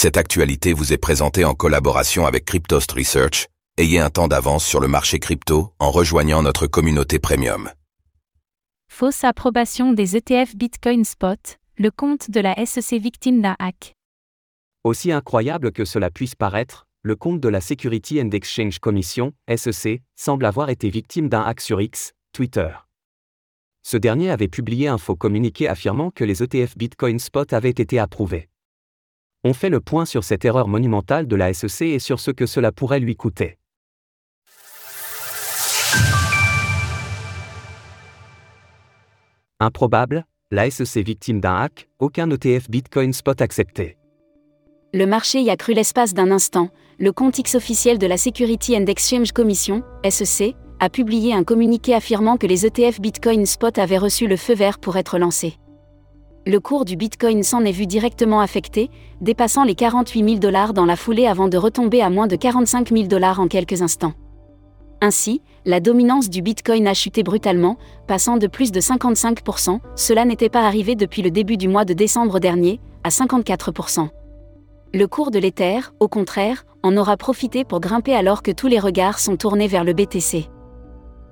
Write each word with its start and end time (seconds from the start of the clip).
Cette 0.00 0.16
actualité 0.16 0.74
vous 0.74 0.92
est 0.92 0.96
présentée 0.96 1.44
en 1.44 1.54
collaboration 1.54 2.24
avec 2.24 2.44
Cryptost 2.44 2.92
Research. 2.92 3.48
Ayez 3.78 3.98
un 3.98 4.10
temps 4.10 4.28
d'avance 4.28 4.64
sur 4.64 4.78
le 4.78 4.86
marché 4.86 5.18
crypto 5.18 5.72
en 5.80 5.90
rejoignant 5.90 6.40
notre 6.40 6.68
communauté 6.68 7.18
premium. 7.18 7.68
Fausse 8.88 9.24
approbation 9.24 9.92
des 9.92 10.16
ETF 10.16 10.54
Bitcoin 10.54 11.04
Spot, 11.04 11.58
le 11.78 11.90
compte 11.90 12.30
de 12.30 12.38
la 12.38 12.54
SEC 12.64 13.00
victime 13.02 13.42
d'un 13.42 13.56
hack. 13.58 13.96
Aussi 14.84 15.10
incroyable 15.10 15.72
que 15.72 15.84
cela 15.84 16.12
puisse 16.12 16.36
paraître, 16.36 16.86
le 17.02 17.16
compte 17.16 17.40
de 17.40 17.48
la 17.48 17.60
Security 17.60 18.22
and 18.22 18.30
Exchange 18.30 18.78
Commission, 18.78 19.32
SEC, 19.52 20.00
semble 20.14 20.44
avoir 20.44 20.70
été 20.70 20.90
victime 20.90 21.28
d'un 21.28 21.42
hack 21.42 21.60
sur 21.60 21.80
X, 21.80 22.12
Twitter. 22.32 22.70
Ce 23.82 23.96
dernier 23.96 24.30
avait 24.30 24.46
publié 24.46 24.86
un 24.86 24.98
faux 24.98 25.16
communiqué 25.16 25.66
affirmant 25.66 26.12
que 26.12 26.22
les 26.22 26.44
ETF 26.44 26.78
Bitcoin 26.78 27.18
Spot 27.18 27.52
avaient 27.52 27.70
été 27.70 27.98
approuvés. 27.98 28.48
On 29.44 29.52
fait 29.52 29.70
le 29.70 29.80
point 29.80 30.04
sur 30.04 30.24
cette 30.24 30.44
erreur 30.44 30.66
monumentale 30.66 31.28
de 31.28 31.36
la 31.36 31.54
SEC 31.54 31.82
et 31.82 31.98
sur 32.00 32.18
ce 32.18 32.32
que 32.32 32.44
cela 32.44 32.72
pourrait 32.72 32.98
lui 32.98 33.14
coûter. 33.14 33.56
Improbable, 39.60 40.24
la 40.50 40.68
SEC 40.70 41.04
victime 41.04 41.40
d'un 41.40 41.54
hack, 41.54 41.88
aucun 42.00 42.28
ETF 42.30 42.68
Bitcoin 42.68 43.12
Spot 43.12 43.40
accepté. 43.40 43.96
Le 44.92 45.06
marché 45.06 45.40
y 45.40 45.50
a 45.50 45.56
cru 45.56 45.72
l'espace 45.72 46.14
d'un 46.14 46.32
instant. 46.32 46.70
Le 46.98 47.12
compte 47.12 47.38
X 47.38 47.54
officiel 47.54 47.98
de 47.98 48.06
la 48.08 48.16
Security 48.16 48.76
and 48.76 48.86
Exchange 48.86 49.30
Commission, 49.30 49.84
SEC, 50.08 50.56
a 50.80 50.88
publié 50.88 51.32
un 51.32 51.44
communiqué 51.44 51.94
affirmant 51.94 52.38
que 52.38 52.46
les 52.46 52.66
ETF 52.66 53.00
Bitcoin 53.00 53.46
Spot 53.46 53.78
avaient 53.78 53.98
reçu 53.98 54.26
le 54.26 54.36
feu 54.36 54.54
vert 54.54 54.80
pour 54.80 54.96
être 54.96 55.18
lancés 55.18 55.58
le 56.46 56.60
cours 56.60 56.84
du 56.84 56.96
Bitcoin 56.96 57.42
s'en 57.42 57.64
est 57.64 57.72
vu 57.72 57.86
directement 57.86 58.40
affecté, 58.40 58.90
dépassant 59.20 59.64
les 59.64 59.74
48 59.74 60.24
000 60.24 60.38
dollars 60.38 60.72
dans 60.72 60.86
la 60.86 60.96
foulée 60.96 61.26
avant 61.26 61.48
de 61.48 61.58
retomber 61.58 62.00
à 62.00 62.08
moins 62.08 62.26
de 62.26 62.36
45 62.36 62.88
000 62.90 63.06
dollars 63.06 63.40
en 63.40 63.48
quelques 63.48 63.82
instants. 63.82 64.14
Ainsi, 65.00 65.42
la 65.64 65.80
dominance 65.80 66.28
du 66.28 66.42
Bitcoin 66.42 66.88
a 66.88 66.94
chuté 66.94 67.22
brutalement, 67.22 67.76
passant 68.06 68.36
de 68.36 68.46
plus 68.46 68.72
de 68.72 68.80
55%, 68.80 69.78
cela 69.94 70.24
n'était 70.24 70.48
pas 70.48 70.66
arrivé 70.66 70.96
depuis 70.96 71.22
le 71.22 71.30
début 71.30 71.56
du 71.56 71.68
mois 71.68 71.84
de 71.84 71.92
décembre 71.92 72.40
dernier, 72.40 72.80
à 73.04 73.10
54%. 73.10 74.08
Le 74.94 75.06
cours 75.06 75.30
de 75.30 75.38
l'Ether, 75.38 75.80
au 76.00 76.08
contraire, 76.08 76.64
en 76.82 76.96
aura 76.96 77.16
profité 77.16 77.64
pour 77.64 77.80
grimper 77.80 78.14
alors 78.14 78.42
que 78.42 78.50
tous 78.50 78.68
les 78.68 78.78
regards 78.78 79.18
sont 79.18 79.36
tournés 79.36 79.68
vers 79.68 79.84
le 79.84 79.92
BTC. 79.92 80.48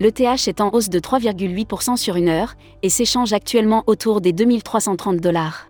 L'ETH 0.00 0.48
est 0.48 0.60
en 0.60 0.70
hausse 0.72 0.88
de 0.88 0.98
3,8% 0.98 1.96
sur 1.96 2.16
une 2.16 2.28
heure 2.28 2.54
et 2.82 2.88
s'échange 2.88 3.32
actuellement 3.32 3.84
autour 3.86 4.20
des 4.20 4.32
2330 4.32 5.18
dollars. 5.18 5.68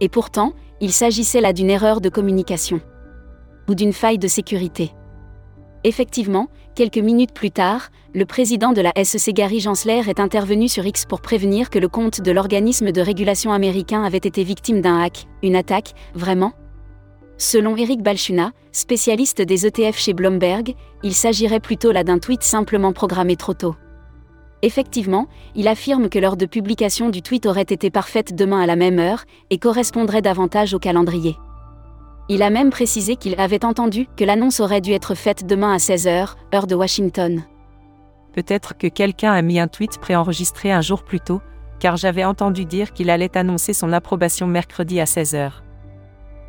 Et 0.00 0.08
pourtant, 0.08 0.52
il 0.80 0.92
s'agissait 0.92 1.40
là 1.40 1.52
d'une 1.52 1.70
erreur 1.70 2.00
de 2.00 2.08
communication. 2.08 2.80
Ou 3.68 3.74
d'une 3.74 3.92
faille 3.92 4.18
de 4.18 4.28
sécurité. 4.28 4.92
Effectivement, 5.84 6.48
quelques 6.74 6.98
minutes 6.98 7.32
plus 7.34 7.50
tard, 7.50 7.90
le 8.14 8.24
président 8.24 8.72
de 8.72 8.80
la 8.80 8.92
SEC 9.04 9.34
Gary 9.34 9.60
Gensler 9.60 10.02
est 10.08 10.20
intervenu 10.20 10.68
sur 10.68 10.86
X 10.86 11.06
pour 11.06 11.20
prévenir 11.20 11.70
que 11.70 11.78
le 11.78 11.88
compte 11.88 12.20
de 12.20 12.30
l'organisme 12.30 12.92
de 12.92 13.00
régulation 13.00 13.52
américain 13.52 14.04
avait 14.04 14.18
été 14.18 14.44
victime 14.44 14.80
d'un 14.80 15.00
hack, 15.00 15.26
une 15.42 15.56
attaque, 15.56 15.94
vraiment? 16.14 16.52
Selon 17.38 17.76
Eric 17.76 18.02
Balchuna, 18.02 18.52
spécialiste 18.72 19.42
des 19.42 19.66
ETF 19.66 19.98
chez 19.98 20.14
Bloomberg, 20.14 20.74
il 21.02 21.14
s'agirait 21.14 21.60
plutôt 21.60 21.92
là 21.92 22.04
d'un 22.04 22.18
tweet 22.18 22.42
simplement 22.42 22.92
programmé 22.92 23.36
trop 23.36 23.54
tôt. 23.54 23.74
Effectivement, 24.62 25.26
il 25.56 25.66
affirme 25.66 26.08
que 26.08 26.20
l'heure 26.20 26.36
de 26.36 26.46
publication 26.46 27.10
du 27.10 27.20
tweet 27.20 27.46
aurait 27.46 27.62
été 27.62 27.90
parfaite 27.90 28.34
demain 28.34 28.60
à 28.60 28.66
la 28.66 28.76
même 28.76 29.00
heure 29.00 29.24
et 29.50 29.58
correspondrait 29.58 30.22
davantage 30.22 30.72
au 30.72 30.78
calendrier. 30.78 31.36
Il 32.28 32.42
a 32.42 32.50
même 32.50 32.70
précisé 32.70 33.16
qu'il 33.16 33.38
avait 33.40 33.64
entendu 33.64 34.06
que 34.16 34.24
l'annonce 34.24 34.60
aurait 34.60 34.80
dû 34.80 34.92
être 34.92 35.16
faite 35.16 35.44
demain 35.44 35.72
à 35.72 35.78
16h, 35.78 36.36
heure 36.54 36.66
de 36.68 36.76
Washington. 36.76 37.42
Peut-être 38.32 38.78
que 38.78 38.86
quelqu'un 38.86 39.32
a 39.32 39.42
mis 39.42 39.58
un 39.58 39.66
tweet 39.66 39.98
préenregistré 39.98 40.70
un 40.70 40.80
jour 40.80 41.02
plus 41.02 41.20
tôt, 41.20 41.40
car 41.80 41.96
j'avais 41.96 42.24
entendu 42.24 42.64
dire 42.64 42.92
qu'il 42.92 43.10
allait 43.10 43.36
annoncer 43.36 43.72
son 43.72 43.92
approbation 43.92 44.46
mercredi 44.46 45.00
à 45.00 45.04
16h. 45.04 45.50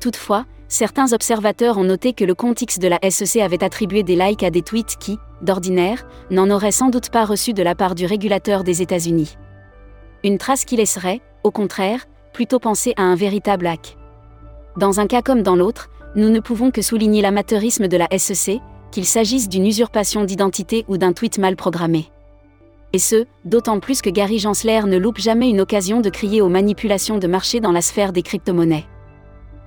Toutefois, 0.00 0.46
certains 0.68 1.12
observateurs 1.12 1.76
ont 1.76 1.84
noté 1.84 2.14
que 2.14 2.24
le 2.24 2.34
compte 2.34 2.62
X 2.62 2.78
de 2.78 2.88
la 2.88 2.98
SEC 3.10 3.42
avait 3.42 3.62
attribué 3.62 4.02
des 4.02 4.16
likes 4.16 4.42
à 4.42 4.50
des 4.50 4.62
tweets 4.62 4.96
qui, 4.98 5.18
d'ordinaire, 5.42 6.06
n'en 6.30 6.50
auraient 6.50 6.72
sans 6.72 6.88
doute 6.88 7.10
pas 7.10 7.26
reçu 7.26 7.52
de 7.52 7.62
la 7.62 7.74
part 7.74 7.94
du 7.94 8.06
régulateur 8.06 8.64
des 8.64 8.80
États-Unis. 8.80 9.36
Une 10.24 10.38
trace 10.38 10.64
qui 10.64 10.76
laisserait, 10.76 11.20
au 11.44 11.50
contraire, 11.50 12.06
plutôt 12.32 12.58
penser 12.58 12.94
à 12.96 13.02
un 13.02 13.14
véritable 13.14 13.66
hack. 13.66 13.98
Dans 14.78 15.00
un 15.00 15.06
cas 15.06 15.20
comme 15.20 15.42
dans 15.42 15.56
l'autre, 15.56 15.90
nous 16.16 16.30
ne 16.30 16.40
pouvons 16.40 16.70
que 16.70 16.82
souligner 16.82 17.20
l'amateurisme 17.20 17.86
de 17.86 17.96
la 17.96 18.08
SEC, 18.16 18.60
qu'il 18.90 19.04
s'agisse 19.04 19.48
d'une 19.48 19.66
usurpation 19.66 20.24
d'identité 20.24 20.84
ou 20.88 20.96
d'un 20.96 21.12
tweet 21.12 21.38
mal 21.38 21.56
programmé. 21.56 22.10
Et 22.92 22.98
ce, 22.98 23.26
d'autant 23.44 23.78
plus 23.78 24.02
que 24.02 24.10
Gary 24.10 24.38
Gensler 24.38 24.82
ne 24.84 24.96
loupe 24.96 25.18
jamais 25.18 25.48
une 25.48 25.60
occasion 25.60 26.00
de 26.00 26.10
crier 26.10 26.40
aux 26.40 26.48
manipulations 26.48 27.18
de 27.18 27.26
marché 27.28 27.60
dans 27.60 27.70
la 27.70 27.82
sphère 27.82 28.12
des 28.12 28.22
crypto-monnaies. 28.22 28.86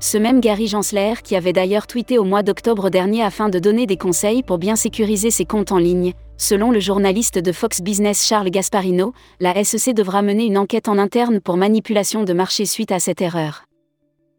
Ce 0.03 0.17
même 0.17 0.41
Gary 0.41 0.67
Gensler 0.67 1.13
qui 1.23 1.33
avait 1.37 1.53
d'ailleurs 1.53 1.87
tweeté 1.87 2.17
au 2.17 2.25
mois 2.25 2.43
d'octobre 2.43 2.89
dernier 2.89 3.23
afin 3.23 3.47
de 3.47 3.57
donner 3.57 3.85
des 3.85 3.95
conseils 3.95 4.43
pour 4.43 4.57
bien 4.57 4.75
sécuriser 4.75 5.31
ses 5.31 5.45
comptes 5.45 5.71
en 5.71 5.77
ligne. 5.77 6.11
Selon 6.35 6.71
le 6.71 6.81
journaliste 6.81 7.39
de 7.39 7.53
Fox 7.53 7.81
Business 7.81 8.27
Charles 8.27 8.49
Gasparino, 8.49 9.13
la 9.39 9.63
SEC 9.63 9.95
devra 9.95 10.21
mener 10.21 10.43
une 10.43 10.57
enquête 10.57 10.89
en 10.89 10.97
interne 10.97 11.39
pour 11.39 11.55
manipulation 11.55 12.25
de 12.25 12.33
marché 12.33 12.65
suite 12.65 12.91
à 12.91 12.99
cette 12.99 13.21
erreur. 13.21 13.63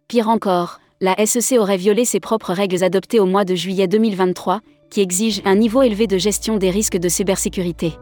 Pire 0.07 0.29
encore, 0.29 0.81
la 1.01 1.17
SEC 1.25 1.59
aurait 1.59 1.79
violé 1.79 2.05
ses 2.05 2.21
propres 2.21 2.53
règles 2.53 2.85
adoptées 2.85 3.19
au 3.19 3.25
mois 3.25 3.47
de 3.47 3.55
juillet 3.55 3.89
2023, 3.89 4.61
qui 4.91 5.01
exigent 5.01 5.41
un 5.47 5.55
niveau 5.55 5.81
élevé 5.81 6.07
de 6.07 6.19
gestion 6.19 6.59
des 6.59 6.69
risques 6.69 6.99
de 6.99 7.09
cybersécurité. 7.09 7.95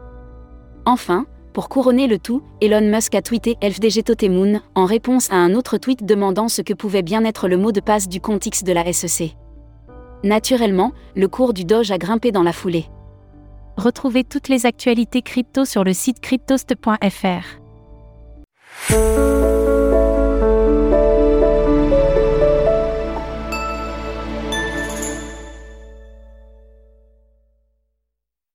Enfin, 0.85 1.27
pour 1.53 1.69
couronner 1.69 2.07
le 2.07 2.17
tout, 2.17 2.41
Elon 2.61 2.81
Musk 2.81 3.13
a 3.13 3.21
tweeté 3.21 3.57
LFDG 3.61 4.03
Totemoon 4.03 4.59
en 4.73 4.85
réponse 4.85 5.31
à 5.31 5.35
un 5.35 5.53
autre 5.53 5.77
tweet 5.77 6.03
demandant 6.03 6.47
ce 6.49 6.63
que 6.63 6.73
pouvait 6.73 7.03
bien 7.03 7.23
être 7.25 7.47
le 7.47 7.57
mot 7.57 7.71
de 7.71 7.79
passe 7.79 8.09
du 8.09 8.19
compte 8.19 8.47
X 8.47 8.63
de 8.63 8.73
la 8.73 8.91
SEC. 8.91 9.35
Naturellement, 10.23 10.93
le 11.15 11.27
cours 11.27 11.53
du 11.53 11.63
Doge 11.63 11.91
a 11.91 11.99
grimpé 11.99 12.31
dans 12.31 12.41
la 12.41 12.53
foulée. 12.53 12.85
Retrouvez 13.77 14.23
toutes 14.23 14.47
les 14.47 14.65
actualités 14.65 15.21
crypto 15.21 15.63
sur 15.63 15.83
le 15.83 15.93
site 15.93 16.19
cryptost.fr. 16.21 17.59